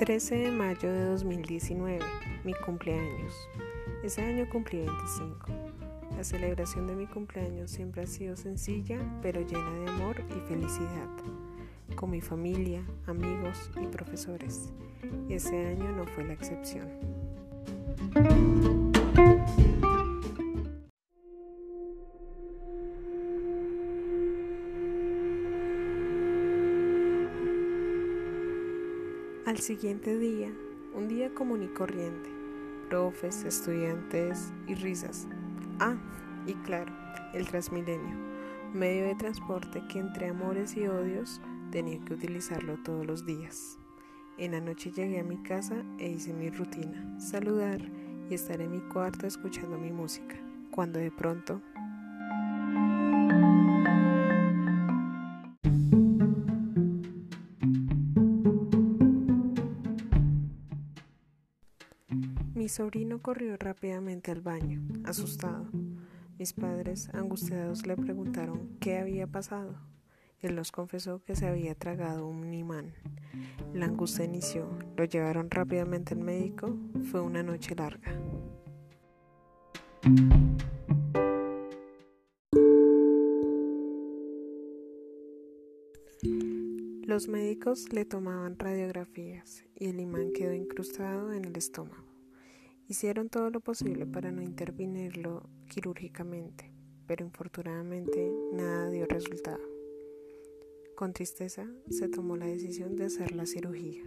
[0.00, 1.98] 13 de mayo de 2019,
[2.42, 3.34] mi cumpleaños.
[4.02, 5.46] Ese año cumplí 25.
[6.16, 11.06] La celebración de mi cumpleaños siempre ha sido sencilla, pero llena de amor y felicidad,
[11.96, 14.72] con mi familia, amigos y profesores.
[15.28, 16.88] Ese año no fue la excepción.
[29.50, 30.48] Al siguiente día,
[30.94, 32.30] un día común y corriente,
[32.88, 35.26] profes, estudiantes y risas.
[35.80, 35.96] Ah,
[36.46, 36.94] y claro,
[37.34, 38.16] el Transmilenio,
[38.72, 41.40] medio de transporte que entre amores y odios
[41.72, 43.76] tenía que utilizarlo todos los días.
[44.38, 47.80] En la noche llegué a mi casa e hice mi rutina, saludar
[48.30, 50.36] y estar en mi cuarto escuchando mi música,
[50.70, 51.60] cuando de pronto
[62.54, 65.66] Mi sobrino corrió rápidamente al baño, asustado.
[66.38, 69.74] Mis padres, angustiados, le preguntaron qué había pasado.
[70.40, 72.94] Él nos confesó que se había tragado un imán.
[73.74, 76.76] La angustia inició, lo llevaron rápidamente al médico,
[77.10, 78.12] fue una noche larga.
[87.10, 92.06] Los médicos le tomaban radiografías y el imán quedó incrustado en el estómago.
[92.86, 96.72] Hicieron todo lo posible para no intervenirlo quirúrgicamente,
[97.08, 99.58] pero infortunadamente nada dio resultado.
[100.94, 104.04] Con tristeza se tomó la decisión de hacer la cirugía.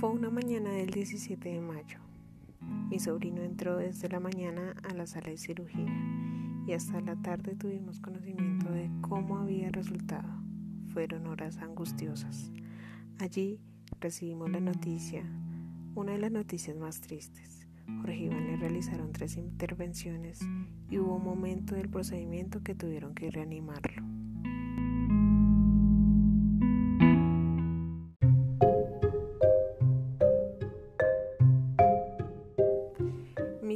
[0.00, 2.11] Fue una mañana del 17 de mayo.
[2.90, 5.92] Mi sobrino entró desde la mañana a la sala de cirugía
[6.66, 10.28] y hasta la tarde tuvimos conocimiento de cómo había resultado.
[10.92, 12.52] Fueron horas angustiosas.
[13.18, 13.60] Allí
[14.00, 15.24] recibimos la noticia,
[15.94, 17.66] una de las noticias más tristes.
[18.00, 20.40] Jorge Iván le realizaron tres intervenciones
[20.88, 24.11] y hubo un momento del procedimiento que tuvieron que reanimarlo.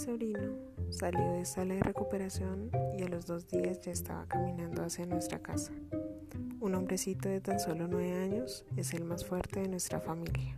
[0.00, 0.56] Sobrino
[0.88, 5.38] salió de sala de recuperación y a los dos días ya estaba caminando hacia nuestra
[5.38, 5.72] casa.
[6.60, 10.56] Un hombrecito de tan solo nueve años es el más fuerte de nuestra familia.